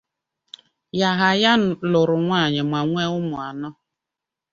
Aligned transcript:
Yahaya 0.99 1.51
lụrụ 1.91 2.15
nwanyị 2.25 2.61
ma 2.71 2.79
nwee 2.89 3.07
ụmụ 3.17 3.35
anọ. 3.47 3.69